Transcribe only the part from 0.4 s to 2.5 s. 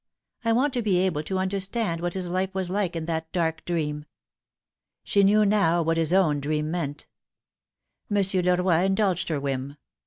I want to be able to understand what his